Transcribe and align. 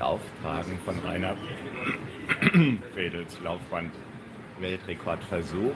Lauftagen 0.00 0.78
von 0.82 0.98
Rainer 1.00 1.36
Wedels 2.94 3.38
Laufband 3.44 3.92
Weltrekordversuch, 4.58 5.74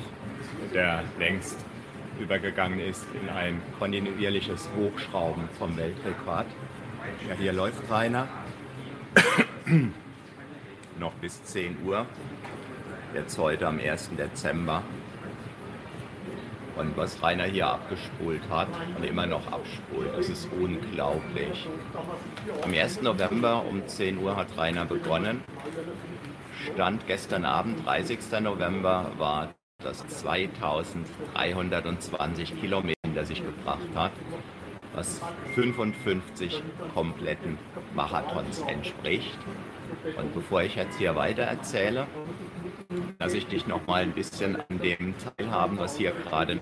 der 0.72 1.04
längst 1.18 1.62
übergegangen 2.18 2.80
ist 2.80 3.04
in 3.12 3.28
ein 3.28 3.60
kontinuierliches 3.78 4.70
Hochschrauben 4.76 5.46
vom 5.58 5.76
Weltrekord. 5.76 6.46
Ja, 7.28 7.34
hier 7.34 7.52
läuft 7.52 7.90
Rainer 7.90 8.26
noch 10.98 11.12
bis 11.14 11.44
10 11.44 11.84
Uhr, 11.84 12.06
jetzt 13.14 13.36
heute 13.36 13.66
am 13.66 13.78
1. 13.78 14.10
Dezember. 14.16 14.82
Und 16.76 16.96
was 16.96 17.22
Rainer 17.22 17.44
hier 17.44 17.68
abgespult 17.68 18.42
hat 18.50 18.66
und 18.96 19.04
immer 19.04 19.26
noch 19.26 19.46
abspult, 19.46 20.12
das 20.16 20.28
ist 20.28 20.48
unglaublich. 20.60 21.68
Am 22.62 22.72
1. 22.72 23.02
November 23.02 23.64
um 23.68 23.86
10 23.86 24.18
Uhr 24.18 24.34
hat 24.36 24.48
Rainer 24.56 24.84
begonnen. 24.84 25.44
Stand 26.72 27.06
gestern 27.06 27.44
Abend, 27.44 27.86
30. 27.86 28.18
November, 28.40 29.12
war 29.18 29.54
das 29.78 30.04
2320 30.08 32.60
Kilometer 32.60 32.98
hinter 33.04 33.26
sich 33.26 33.44
gebracht 33.44 33.88
hat, 33.94 34.12
was 34.94 35.20
55 35.54 36.62
kompletten 36.94 37.58
Marathons 37.94 38.60
entspricht. 38.60 39.38
Und 40.16 40.32
bevor 40.34 40.62
ich 40.62 40.74
jetzt 40.74 40.98
hier 40.98 41.14
weiter 41.14 41.42
erzähle, 41.42 42.06
lasse 43.18 43.38
ich 43.38 43.46
dich 43.46 43.66
noch 43.66 43.86
mal 43.86 44.02
ein 44.02 44.12
bisschen 44.12 44.56
an 44.56 44.78
dem 44.80 45.14
teilhaben, 45.36 45.78
was 45.78 45.96
hier 45.96 46.12
gerade 46.12 46.60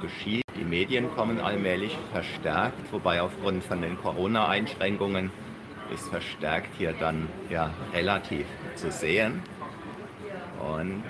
geschieht. 0.00 0.44
Die 0.58 0.64
Medien 0.64 1.10
kommen 1.14 1.40
allmählich 1.40 1.96
verstärkt, 2.12 2.92
wobei 2.92 3.22
aufgrund 3.22 3.64
von 3.64 3.80
den 3.80 3.96
Corona-Einschränkungen 3.96 5.30
ist 5.92 6.08
verstärkt 6.08 6.70
hier 6.78 6.92
dann 6.92 7.28
ja 7.50 7.70
relativ 7.92 8.46
zu 8.76 8.90
sehen. 8.90 9.42
Und 10.60 11.02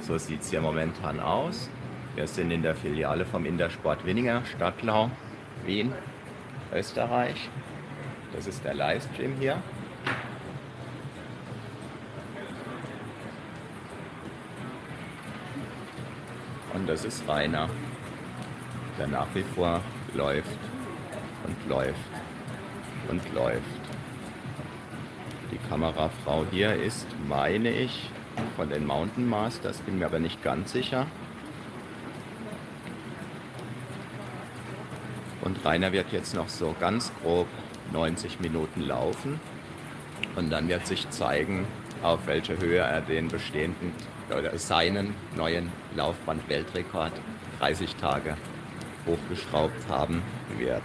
so 0.00 0.18
sieht 0.18 0.40
es 0.40 0.50
hier 0.50 0.60
momentan 0.60 1.20
aus. 1.20 1.70
Wir 2.14 2.26
sind 2.26 2.50
in 2.50 2.62
der 2.62 2.74
Filiale 2.74 3.24
vom 3.24 3.46
Intersport 3.46 4.04
Winninger, 4.04 4.42
Stadtlau, 4.44 5.10
Wien, 5.64 5.92
Österreich. 6.74 7.48
Das 8.32 8.46
ist 8.46 8.64
der 8.64 8.74
Livestream 8.74 9.36
hier. 9.38 9.62
Und 16.74 16.88
das 16.88 17.04
ist 17.04 17.28
Rainer, 17.28 17.68
der 18.98 19.06
nach 19.06 19.26
wie 19.34 19.42
vor 19.42 19.80
läuft 20.14 20.48
und 21.46 21.68
läuft 21.68 21.96
und 23.08 23.34
läuft. 23.34 23.62
Die 25.50 25.58
Kamerafrau 25.68 26.46
hier 26.50 26.74
ist, 26.74 27.06
meine 27.28 27.70
ich, 27.70 28.10
von 28.56 28.70
den 28.70 28.86
Mountain 28.86 29.28
Masters, 29.28 29.78
bin 29.80 29.98
mir 29.98 30.06
aber 30.06 30.18
nicht 30.18 30.42
ganz 30.42 30.72
sicher. 30.72 31.06
Und 35.42 35.64
Rainer 35.64 35.92
wird 35.92 36.10
jetzt 36.12 36.34
noch 36.34 36.48
so 36.48 36.74
ganz 36.80 37.12
grob 37.22 37.48
90 37.92 38.40
Minuten 38.40 38.82
laufen. 38.82 39.40
Und 40.36 40.50
dann 40.50 40.68
wird 40.68 40.86
sich 40.86 41.08
zeigen, 41.10 41.66
auf 42.02 42.26
welcher 42.26 42.58
Höhe 42.58 42.80
er 42.80 43.00
den 43.00 43.28
bestehenden 43.28 43.92
oder 44.30 44.56
seinen 44.58 45.14
neuen 45.36 45.70
Laufband-Weltrekord 45.96 47.12
30 47.60 47.94
Tage 47.96 48.36
hochgeschraubt 49.06 49.88
haben 49.88 50.22
wird. 50.58 50.82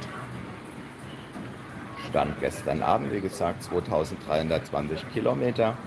Stand 2.09 2.39
gestern 2.39 2.81
Abend, 2.81 3.11
wie 3.11 3.21
gesagt, 3.21 3.63
2320 3.63 5.11
Kilometer, 5.13 5.77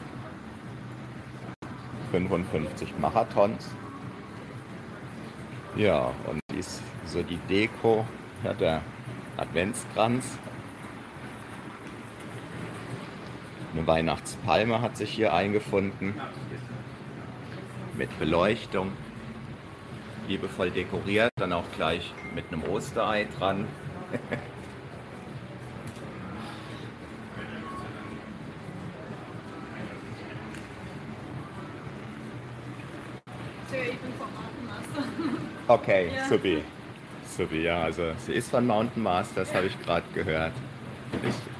55 2.10 2.98
Marathons. 2.98 3.68
Ja, 5.76 6.12
und 6.26 6.40
dies 6.52 6.82
so 7.06 7.22
die 7.22 7.38
Deko, 7.48 8.04
ja, 8.44 8.52
der 8.52 8.82
Adventskranz. 9.36 10.38
Eine 13.72 13.86
Weihnachtspalme 13.86 14.80
hat 14.80 14.96
sich 14.96 15.10
hier 15.10 15.32
eingefunden 15.32 16.14
mit 17.96 18.18
Beleuchtung, 18.18 18.92
liebevoll 20.26 20.70
dekoriert, 20.70 21.30
dann 21.36 21.52
auch 21.52 21.70
gleich 21.76 22.12
mit 22.34 22.46
einem 22.52 22.64
Osterei 22.64 23.28
dran. 23.38 23.66
Okay, 35.70 36.10
ja. 36.12 36.28
supi. 36.28 36.64
Supi, 37.24 37.62
ja, 37.62 37.84
also 37.84 38.12
sie 38.26 38.32
ist 38.32 38.50
von 38.50 38.66
Mountain 38.66 39.04
Masters, 39.04 39.54
habe 39.54 39.66
ich 39.66 39.80
gerade 39.80 40.02
gehört. 40.12 40.52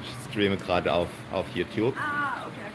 streame 0.31 0.57
gerade 0.57 0.91
auf, 0.91 1.09
auf 1.31 1.45
YouTube. 1.53 1.95
Ah, 1.97 2.45
okay. 2.47 2.71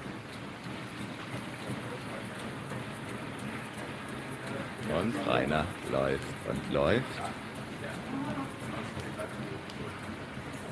Und 4.98 5.14
Rainer 5.26 5.64
läuft 5.90 6.22
und 6.48 6.72
läuft. 6.72 7.04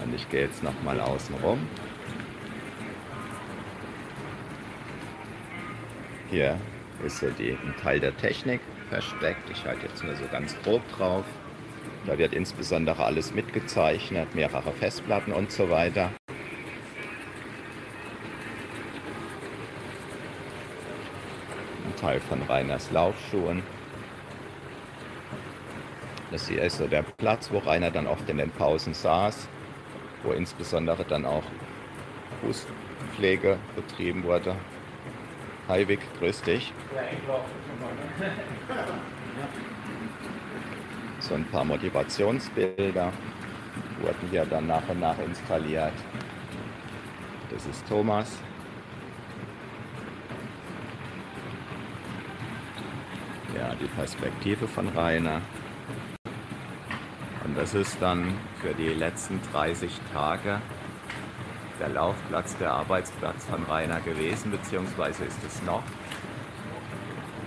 Und 0.05 0.15
ich 0.15 0.29
gehe 0.29 0.43
jetzt 0.43 0.63
nochmal 0.63 1.01
außen 1.01 1.35
rum. 1.37 1.67
Hier 6.31 6.59
ist 7.05 7.19
so 7.19 7.31
die, 7.31 7.53
ein 7.53 7.75
Teil 7.83 8.01
der 8.01 8.17
Technik 8.17 8.61
versteckt. 8.91 9.49
Ich 9.51 9.65
halte 9.65 9.87
jetzt 9.87 10.05
nur 10.05 10.15
so 10.17 10.25
ganz 10.31 10.55
grob 10.63 10.83
drauf. 10.97 11.25
Da 12.07 12.19
wird 12.19 12.35
insbesondere 12.35 13.05
alles 13.05 13.33
mitgezeichnet, 13.35 14.35
mehrere 14.35 14.73
Festplatten 14.73 15.33
und 15.33 15.51
so 15.51 15.71
weiter. 15.71 16.11
Ein 22.05 22.11
Teil 22.11 22.21
von 22.21 22.43
Rainers 22.43 22.91
Laufschuhen. 22.91 23.63
Das 26.31 26.47
hier 26.47 26.63
ist 26.63 26.77
so 26.77 26.87
der 26.87 27.01
Platz, 27.03 27.51
wo 27.51 27.57
Rainer 27.57 27.91
dann 27.91 28.07
oft 28.07 28.29
in 28.29 28.37
den 28.37 28.51
Pausen 28.51 28.93
saß, 28.93 29.49
wo 30.23 30.33
insbesondere 30.33 31.05
dann 31.05 31.25
auch 31.25 31.45
Fußpflege 32.43 33.57
betrieben 33.75 34.23
wurde. 34.23 34.55
Hi 35.67 35.89
Vic, 35.89 36.01
grüß 36.19 36.43
dich. 36.43 36.75
So 41.21 41.37
ein 41.37 41.47
paar 41.47 41.65
Motivationsbilder 41.65 43.13
wurden 44.03 44.29
ja 44.31 44.45
dann 44.45 44.67
nach 44.67 44.87
und 44.91 45.01
nach 45.01 45.19
installiert. 45.21 45.95
Das 47.49 47.65
ist 47.65 47.89
Thomas. 47.89 48.31
Ja, 53.57 53.73
die 53.81 53.87
Perspektive 53.87 54.67
von 54.67 54.89
Rainer. 54.89 55.41
Und 57.45 57.57
das 57.57 57.75
ist 57.75 57.97
dann 58.01 58.35
für 58.61 58.75
die 58.75 58.89
letzten 58.89 59.41
30 59.53 59.93
Tage 60.13 60.61
der 61.79 61.89
Laufplatz, 61.91 62.57
der 62.57 62.73
Arbeitsplatz 62.73 63.45
von 63.47 63.63
Rainer 63.65 64.01
gewesen, 64.01 64.51
beziehungsweise 64.51 65.25
ist 65.25 65.39
es 65.47 65.63
noch. 65.63 65.83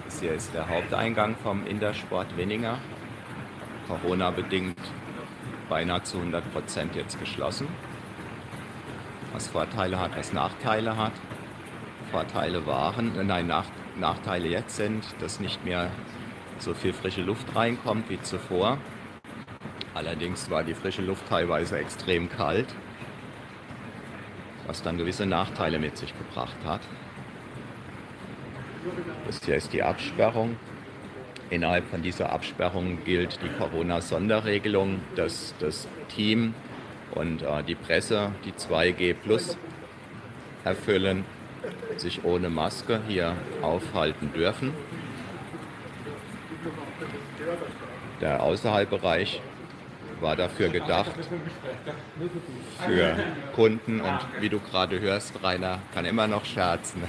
Das 0.06 0.20
hier 0.22 0.34
ist 0.34 0.54
der 0.54 0.70
Haupteingang 0.70 1.36
vom 1.44 1.66
Intersport 1.66 2.38
Winninger. 2.38 2.78
Corona-bedingt 3.88 4.80
beinahe 5.70 6.04
zu 6.04 6.18
100 6.18 6.54
Prozent 6.54 6.96
jetzt 6.96 7.20
geschlossen. 7.20 7.68
Was 9.34 9.48
Vorteile 9.48 10.00
hat, 10.00 10.18
was 10.18 10.32
Nachteile 10.32 10.96
hat. 10.96 11.14
Vorteile 12.12 12.66
waren, 12.66 13.18
äh, 13.20 13.24
nein, 13.24 13.48
Nach 13.48 13.66
Nachteile 14.00 14.48
jetzt 14.48 14.76
sind, 14.76 15.04
dass 15.20 15.40
nicht 15.40 15.64
mehr 15.66 15.92
so 16.60 16.74
viel 16.74 16.94
frische 16.94 17.22
Luft 17.22 17.56
reinkommt 17.56 18.10
wie 18.10 18.22
zuvor. 18.22 18.78
Allerdings 19.94 20.50
war 20.50 20.64
die 20.64 20.74
frische 20.74 21.02
Luft 21.02 21.28
teilweise 21.28 21.78
extrem 21.78 22.30
kalt, 22.30 22.68
was 24.66 24.84
dann 24.84 24.98
gewisse 24.98 25.26
Nachteile 25.26 25.80
mit 25.80 25.98
sich 25.98 26.14
gebracht 26.18 26.58
hat. 26.66 26.82
Das 29.26 29.44
hier 29.44 29.56
ist 29.56 29.74
die 29.74 29.84
Absperrung. 29.84 30.58
Innerhalb 31.50 31.88
von 31.88 32.02
dieser 32.02 32.32
Absperrung 32.32 33.04
gilt 33.06 33.40
die 33.42 33.50
Corona-Sonderregelung, 33.58 35.00
dass 35.16 35.56
das 35.60 35.88
Team 36.10 36.54
und 37.12 37.42
äh, 37.42 37.64
die 37.64 37.76
Presse 37.76 38.32
die 38.46 38.52
2G 38.52 39.14
Plus 39.14 39.58
erfüllen, 40.64 41.24
sich 42.00 42.24
ohne 42.24 42.50
Maske 42.50 43.02
hier 43.08 43.36
aufhalten 43.62 44.32
dürfen. 44.34 44.74
Der 48.22 48.42
Außerhalbbereich 48.42 49.42
war 50.22 50.36
dafür 50.36 50.70
gedacht, 50.70 51.12
für 52.86 53.16
Kunden 53.54 54.02
und 54.02 54.20
wie 54.40 54.50
du 54.50 54.60
gerade 54.60 55.00
hörst, 55.00 55.34
Rainer 55.44 55.80
kann 55.94 56.06
immer 56.06 56.28
noch 56.28 56.44
scherzen. 56.46 57.04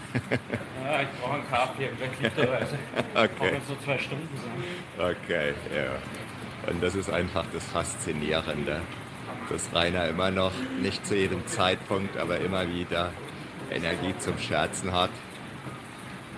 Ja, 0.85 1.03
ich 1.03 1.09
brauche 1.21 1.35
einen 1.35 1.49
Kaffee. 1.49 1.89
Okay. 3.15 3.61
Nur 3.69 3.81
zwei 3.85 3.99
Stunden 3.99 4.29
sind. 4.37 5.05
Okay, 5.05 5.55
ja. 5.75 6.71
Und 6.71 6.83
das 6.83 6.95
ist 6.95 7.11
einfach 7.11 7.45
das 7.53 7.65
Faszinierende, 7.65 8.81
dass 9.51 9.75
Rainer 9.75 10.07
immer 10.09 10.31
noch 10.31 10.53
nicht 10.81 11.07
zu 11.07 11.17
jedem 11.17 11.47
Zeitpunkt, 11.47 12.17
aber 12.17 12.39
immer 12.39 12.69
wieder 12.69 13.11
Energie 13.71 14.15
zum 14.19 14.39
Scherzen 14.39 14.93
hat. 14.93 15.11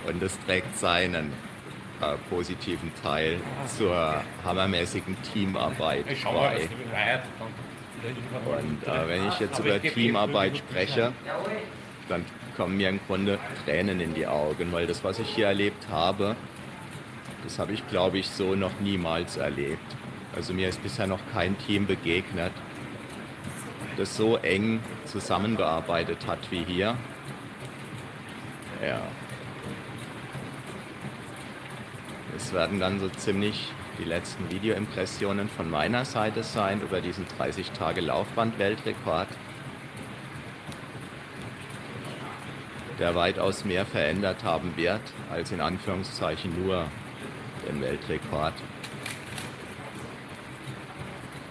Und 0.06 0.22
das 0.22 0.38
trägt 0.46 0.76
seinen 0.78 1.32
äh, 2.00 2.16
positiven 2.30 2.90
Teil 3.02 3.38
zur 3.76 4.22
hammermäßigen 4.44 5.16
Teamarbeit 5.22 6.06
bei. 6.24 6.68
Und 8.46 8.88
äh, 8.88 9.08
wenn 9.08 9.28
ich 9.28 9.38
jetzt 9.40 9.58
über 9.58 9.80
Teamarbeit 9.80 10.56
spreche, 10.56 11.12
dann 12.08 12.24
kommen 12.56 12.76
mir 12.76 12.88
im 12.88 13.00
Grunde 13.06 13.38
Tränen 13.64 14.00
in 14.00 14.14
die 14.14 14.26
Augen, 14.26 14.72
weil 14.72 14.86
das, 14.86 15.04
was 15.04 15.18
ich 15.18 15.28
hier 15.28 15.46
erlebt 15.46 15.88
habe, 15.90 16.36
das 17.44 17.58
habe 17.58 17.72
ich, 17.72 17.86
glaube 17.88 18.18
ich, 18.18 18.28
so 18.28 18.54
noch 18.54 18.80
niemals 18.80 19.36
erlebt. 19.36 19.96
Also 20.34 20.52
mir 20.52 20.68
ist 20.68 20.82
bisher 20.82 21.06
noch 21.06 21.20
kein 21.32 21.58
Team 21.58 21.86
begegnet, 21.86 22.52
das 23.96 24.16
so 24.16 24.36
eng 24.36 24.80
zusammengearbeitet 25.06 26.26
hat 26.26 26.38
wie 26.50 26.64
hier. 26.64 26.96
Ja. 28.82 29.00
Es 32.36 32.52
werden 32.54 32.80
dann 32.80 32.98
so 32.98 33.08
ziemlich 33.08 33.72
die 33.98 34.04
letzten 34.04 34.50
Videoimpressionen 34.50 35.48
von 35.48 35.70
meiner 35.70 36.04
Seite 36.06 36.42
sein 36.42 36.80
über 36.80 37.00
diesen 37.00 37.26
30 37.36 37.70
Tage 37.72 38.00
Laufband-Weltrekord, 38.00 39.28
der 42.98 43.14
weitaus 43.14 43.64
mehr 43.64 43.84
verändert 43.84 44.42
haben 44.44 44.76
wird 44.76 45.02
als 45.30 45.52
in 45.52 45.60
Anführungszeichen 45.60 46.64
nur 46.64 46.86
den 47.68 47.82
Weltrekord. 47.82 48.54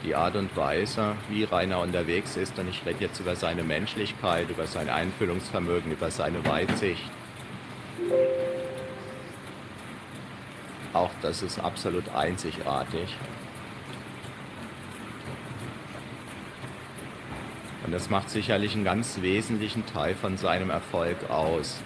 Die 0.10 0.16
Art 0.16 0.36
und 0.36 0.58
Weise, 0.58 1.16
wie 1.30 1.44
Rainer 1.44 1.82
unterwegs 1.82 2.36
ist, 2.36 2.58
und 2.58 2.68
ich 2.68 2.84
rede 2.84 2.98
jetzt 3.02 3.20
über 3.20 3.36
seine 3.36 3.62
Menschlichkeit, 3.62 4.50
über 4.50 4.66
sein 4.66 4.90
Einfühlungsvermögen, 4.90 5.92
über 5.92 6.10
seine 6.10 6.44
Weitsicht, 6.48 7.12
auch 10.94 11.12
das 11.22 11.44
ist 11.44 11.60
absolut 11.60 12.10
einzigartig. 12.16 13.16
Und 17.86 17.92
das 17.92 18.10
macht 18.10 18.32
sicherlich 18.32 18.74
einen 18.74 18.86
ganz 18.86 19.22
wesentlichen 19.22 19.86
Teil 19.86 20.16
von 20.16 20.38
seinem 20.38 20.72
Erfolg 20.72 21.30
aus. 21.30 21.80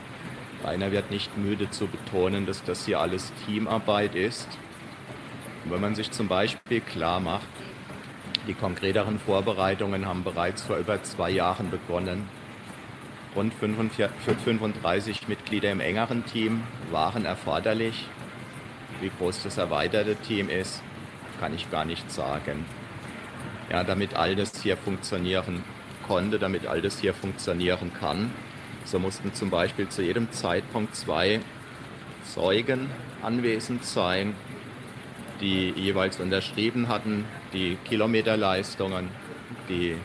Rainer 0.64 0.94
wird 0.94 1.12
nicht 1.12 1.38
müde 1.38 1.70
zu 1.72 1.88
betonen, 1.88 2.46
dass 2.46 2.64
das 2.64 2.86
hier 2.86 3.02
alles 3.02 3.34
Teamarbeit 3.46 4.16
ist. 4.16 4.48
Und 5.66 5.72
wenn 5.72 5.82
man 5.82 5.96
sich 5.96 6.12
zum 6.12 6.30
Beispiel 6.30 6.80
klar 6.80 7.20
macht, 7.20 7.48
die 8.48 8.54
konkreteren 8.54 9.20
Vorbereitungen 9.20 10.06
haben 10.06 10.24
bereits 10.24 10.64
vor 10.64 10.78
über 10.78 11.02
zwei 11.04 11.30
Jahren 11.32 11.70
begonnen. 11.70 12.28
Rund 13.36 13.54
45 13.54 14.10
35 14.44 15.28
Mitglieder 15.28 15.72
im 15.72 15.80
engeren 15.80 16.26
Team 16.26 16.64
waren 16.92 17.26
erforderlich. 17.26 18.08
Wie 19.02 19.12
groß 19.18 19.44
das 19.44 19.58
erweiterte 19.58 20.16
Team 20.16 20.50
ist, 20.50 20.84
kann 21.40 21.54
ich 21.54 21.72
gar 21.72 21.86
nicht 21.86 22.12
sagen. 22.12 22.66
Ja, 23.72 23.84
damit 23.84 24.16
all 24.16 24.36
das 24.36 24.62
hier 24.62 24.78
funktionieren 24.78 25.64
konnte, 26.08 26.38
damit 26.38 26.68
all 26.68 26.82
das 26.82 27.00
hier 27.00 27.14
funktionieren 27.14 27.92
kann, 28.00 28.32
so 28.86 29.00
mussten 29.00 29.34
zum 29.34 29.50
Beispiel 29.50 29.88
zu 29.88 30.04
jedem 30.04 30.32
Zeitpunkt 30.32 30.96
zwei 30.96 31.40
Zeugen 32.26 32.90
anwesend 33.22 33.86
sein, 33.86 34.36
die 35.42 35.70
jeweils 35.72 36.20
unterschrieben 36.20 36.88
hatten, 36.88 37.26
die 37.54 37.78
Kilometerleistungen, 37.86 39.10
die 39.70 39.96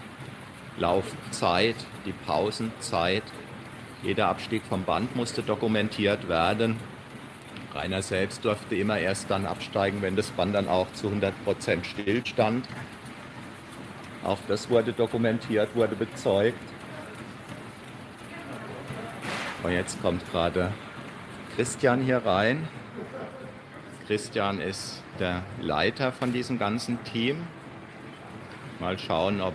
Laufzeit, 0.76 1.76
die 2.06 2.12
Pausenzeit. 2.12 3.24
Jeder 4.02 4.28
Abstieg 4.28 4.62
vom 4.68 4.84
Band 4.84 5.16
musste 5.16 5.42
dokumentiert 5.42 6.28
werden. 6.28 6.76
Rainer 7.74 8.02
selbst 8.02 8.44
durfte 8.44 8.76
immer 8.76 8.98
erst 8.98 9.30
dann 9.30 9.46
absteigen, 9.46 10.02
wenn 10.02 10.16
das 10.16 10.30
Band 10.30 10.54
dann 10.54 10.68
auch 10.68 10.86
zu 10.92 11.08
100% 11.08 11.84
stillstand. 11.84 12.66
Auch 14.24 14.38
das 14.48 14.68
wurde 14.70 14.92
dokumentiert, 14.92 15.74
wurde 15.74 15.96
bezeugt. 15.96 16.58
Und 19.62 19.72
jetzt 19.72 20.00
kommt 20.02 20.28
gerade 20.30 20.72
Christian 21.56 22.00
hier 22.00 22.18
rein. 22.18 22.68
Christian 24.08 24.58
ist 24.58 25.02
der 25.20 25.42
Leiter 25.60 26.12
von 26.12 26.32
diesem 26.32 26.58
ganzen 26.58 27.04
Team. 27.04 27.46
Mal 28.80 28.98
schauen, 28.98 29.42
ob. 29.42 29.52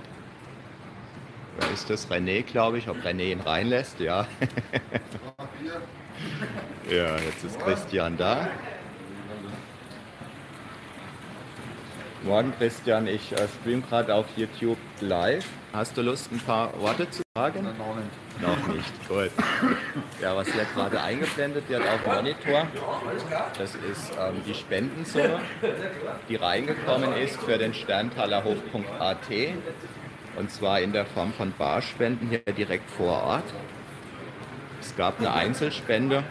Wer 1.59 1.71
ist 1.71 1.89
das? 1.89 2.07
René, 2.11 2.43
glaube 2.43 2.77
ich. 2.77 2.87
Ob 2.87 2.97
René 2.97 3.31
ihn 3.31 3.39
reinlässt, 3.39 3.99
ja. 3.99 4.27
ja, 6.87 7.17
jetzt 7.17 7.43
ist 7.43 7.59
Christian 7.61 8.15
da. 8.15 8.47
Morgen, 12.23 12.53
Christian. 12.57 13.05
Ich 13.05 13.33
äh, 13.33 13.47
stream 13.59 13.83
gerade 13.83 14.15
auf 14.15 14.25
YouTube 14.37 14.77
live. 15.01 15.45
Hast 15.73 15.97
du 15.97 16.01
Lust, 16.01 16.31
ein 16.31 16.39
paar 16.39 16.71
Worte 16.79 17.09
zu 17.09 17.21
sagen? 17.35 17.63
Noch 17.77 17.95
nicht. 17.97 18.41
Noch 18.41 18.73
nicht, 18.73 19.09
gut. 19.09 19.29
Ja, 20.21 20.33
was 20.35 20.47
hier 20.47 20.65
gerade 20.73 21.01
eingeblendet 21.01 21.67
wird 21.67 21.81
auf 21.81 22.01
dem 22.03 22.13
Monitor, 22.13 22.67
das 23.57 23.75
ist 23.75 24.11
ähm, 24.17 24.41
die 24.47 24.53
Spendensumme, 24.53 25.41
die 26.29 26.35
reingekommen 26.37 27.13
ist 27.17 27.41
für 27.41 27.57
den 27.57 27.73
Sterntalerhof.at 27.73 29.17
und 30.37 30.49
zwar 30.49 30.79
in 30.79 30.93
der 30.93 31.05
Form 31.05 31.33
von 31.33 31.51
Barspenden 31.51 32.29
hier 32.29 32.39
direkt 32.39 32.89
vor 32.89 33.21
Ort. 33.23 33.53
Es 34.81 34.95
gab 34.95 35.19
eine 35.19 35.33
Einzelspende 35.33 36.23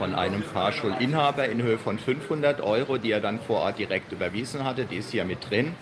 von 0.00 0.14
einem 0.14 0.42
Fahrschulinhaber 0.42 1.46
in 1.50 1.62
Höhe 1.62 1.76
von 1.76 1.98
500 1.98 2.62
Euro, 2.62 2.96
die 2.96 3.10
er 3.10 3.20
dann 3.20 3.38
vor 3.38 3.58
Ort 3.60 3.78
direkt 3.78 4.10
überwiesen 4.12 4.64
hatte. 4.64 4.86
Die 4.86 4.96
ist 4.96 5.10
hier 5.10 5.26
mit 5.26 5.50
drin. 5.50 5.74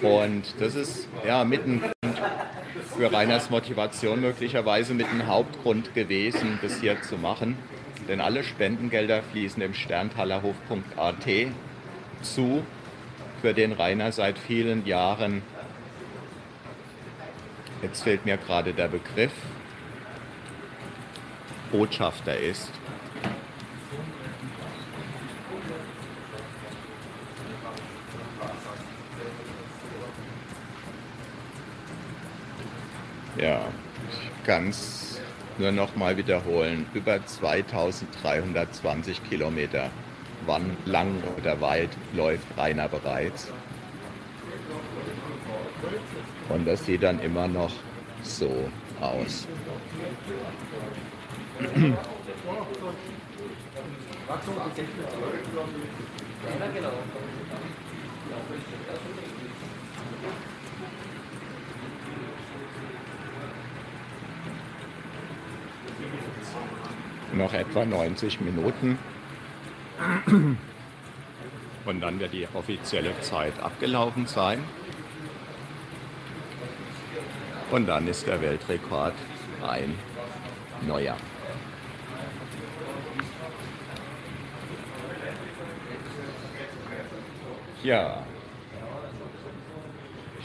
Und 0.00 0.44
das 0.58 0.76
ist 0.76 1.08
ja 1.26 1.44
mitten 1.44 1.82
für 2.96 3.12
Reiners 3.12 3.50
Motivation 3.50 4.22
möglicherweise 4.22 4.94
mit 4.94 5.08
ein 5.12 5.26
Hauptgrund 5.26 5.94
gewesen, 5.94 6.58
das 6.62 6.80
hier 6.80 7.02
zu 7.02 7.18
machen. 7.18 7.58
Denn 8.08 8.22
alle 8.22 8.44
Spendengelder 8.44 9.22
fließen 9.22 9.60
dem 9.60 9.74
Sterntalerhof.at 9.74 11.26
zu, 12.22 12.64
für 13.42 13.52
den 13.52 13.72
Rainer 13.72 14.10
seit 14.12 14.38
vielen 14.38 14.86
Jahren, 14.86 15.42
jetzt 17.82 18.04
fehlt 18.04 18.24
mir 18.24 18.38
gerade 18.38 18.72
der 18.72 18.88
Begriff, 18.88 19.32
Botschafter 21.70 22.36
ist. 22.36 22.70
Ja, 33.36 33.60
ich 34.10 34.46
kann 34.46 34.68
es 34.68 35.20
nur 35.58 35.72
noch 35.72 35.96
mal 35.96 36.16
wiederholen. 36.16 36.86
Über 36.92 37.24
2320 37.24 39.22
Kilometer 39.28 39.90
wann 40.46 40.76
lang 40.84 41.22
oder 41.36 41.60
weit 41.60 41.90
läuft 42.12 42.46
Rainer 42.56 42.88
bereits. 42.88 43.48
Und 46.48 46.66
das 46.66 46.84
sieht 46.84 47.02
dann 47.02 47.20
immer 47.20 47.46
noch 47.46 47.72
so 48.22 48.68
aus. 49.00 49.46
Noch 67.32 67.52
etwa 67.52 67.84
90 67.84 68.40
Minuten. 68.40 68.98
Und 71.84 72.00
dann 72.00 72.20
wird 72.20 72.32
die 72.32 72.46
offizielle 72.54 73.18
Zeit 73.20 73.58
abgelaufen 73.60 74.26
sein. 74.26 74.64
Und 77.70 77.86
dann 77.86 78.08
ist 78.08 78.26
der 78.26 78.40
Weltrekord 78.40 79.14
ein 79.62 79.94
neuer. 80.86 81.16
Ja, 87.82 88.24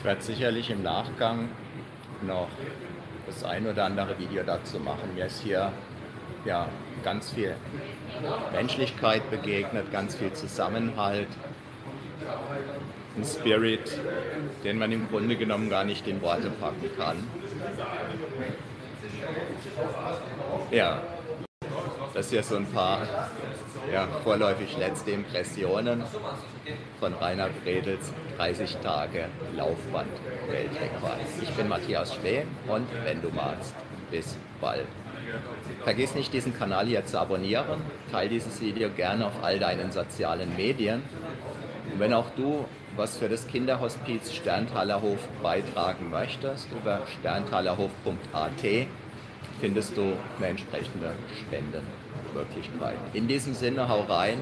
werde 0.06 0.22
sicherlich 0.22 0.70
im 0.70 0.84
Nachgang 0.84 1.50
noch 2.22 2.48
das 3.26 3.44
ein 3.44 3.68
oder 3.68 3.86
andere 3.86 4.18
Video 4.20 4.44
dazu 4.44 4.80
machen. 4.80 5.16
Mir 5.16 5.26
ist 5.26 5.42
hier 5.42 5.74
ja 6.46 6.70
ganz 7.04 7.32
viel 7.32 7.56
Menschlichkeit 8.54 9.30
begegnet, 9.32 9.92
ganz 9.92 10.16
viel 10.16 10.32
Zusammenhalt, 10.34 11.28
ein 13.18 13.26
Spirit, 13.26 14.00
den 14.64 14.78
man 14.78 14.92
im 14.92 15.10
Grunde 15.10 15.36
genommen 15.36 15.70
gar 15.70 15.84
nicht 15.84 16.08
in 16.08 16.22
Worte 16.22 16.52
packen 16.52 16.90
kann. 16.98 17.18
Ja, 20.70 21.02
das 22.16 22.30
hier 22.30 22.42
so 22.44 22.56
ein 22.56 22.66
paar 22.68 23.02
ja, 23.92 24.08
vorläufig 24.24 24.78
letzte 24.78 25.12
Impressionen 25.12 26.04
von 27.00 27.14
Rainer 27.14 27.50
Bredels 27.62 28.14
30 28.38 28.78
Tage 28.78 29.26
Laufband 29.56 30.10
Weltrekord. 30.50 31.20
Ich 31.42 31.50
bin 31.52 31.68
Matthias 31.68 32.16
Spee 32.16 32.44
und 32.68 32.88
wenn 33.04 33.22
du 33.22 33.30
magst, 33.30 33.76
bis 34.10 34.38
bald. 34.62 34.88
Vergiss 35.84 36.16
nicht, 36.16 36.32
diesen 36.32 36.58
Kanal 36.58 36.86
hier 36.88 37.06
zu 37.06 37.20
abonnieren. 37.20 37.82
Teil 38.12 38.30
dieses 38.30 38.62
Video 38.62 38.90
gerne 38.90 39.28
auf 39.28 39.44
all 39.44 39.60
deinen 39.60 39.92
sozialen 39.92 40.56
Medien. 40.56 41.04
Und 41.92 42.00
wenn 42.00 42.14
auch 42.14 42.30
du 42.38 42.66
was 42.96 43.18
für 43.18 43.28
das 43.28 43.46
Kinderhospiz 43.48 44.34
Sterntalerhof 44.34 45.20
beitragen 45.44 46.10
möchtest, 46.10 46.72
über 46.72 47.02
sterntalerhof.at 47.20 48.88
findest 49.60 49.96
du 49.98 50.14
eine 50.38 50.48
entsprechende 50.48 51.14
Spendenmöglichkeit. 51.42 52.98
In 53.14 53.28
diesem 53.28 53.54
Sinne, 53.54 53.88
hau 53.88 54.02
rein, 54.02 54.40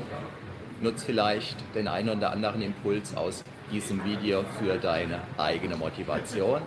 nutz 0.82 1.04
vielleicht 1.04 1.58
den 1.76 1.88
einen 1.88 2.10
oder 2.10 2.32
anderen 2.32 2.62
Impuls 2.62 3.16
aus 3.16 3.44
diesem 3.72 4.04
Video 4.04 4.44
für 4.60 4.78
deine 4.78 5.22
eigene 5.38 5.76
Motivation 5.76 6.62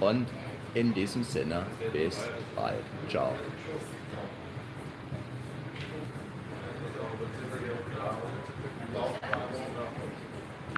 und 0.00 0.26
in 0.74 0.94
diesem 0.94 1.22
Sinne, 1.22 1.66
bis 1.92 2.18
bald. 2.56 2.82
Ciao. 3.08 3.32